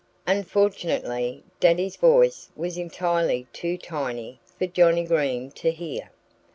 Unfortunately 0.25 1.43
Daddy's 1.59 1.95
voice 1.95 2.49
was 2.55 2.75
entirely 2.75 3.45
too 3.53 3.77
tiny 3.77 4.39
for 4.57 4.65
Johnnie 4.65 5.05
Green 5.05 5.51
to 5.51 5.69
hear. 5.69 6.09